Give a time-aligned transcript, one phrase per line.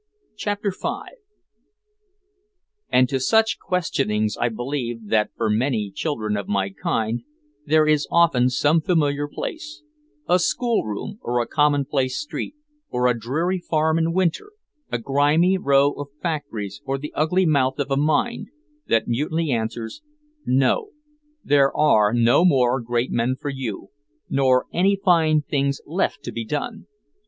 [0.35, 0.89] CHAPTER V
[2.89, 7.21] And to such questionings I believe that for many children of my kind
[7.67, 9.83] there is often some familiar place
[10.27, 12.55] a schoolroom or a commonplace street,
[12.89, 14.53] or a dreary farm in winter,
[14.91, 18.47] a grimy row of factories or the ugly mouth of a mine
[18.87, 20.01] that mutely answers,
[20.47, 20.89] "No.
[21.43, 23.89] There are no more great men for you,
[24.31, 26.87] nor any fine things left to be done.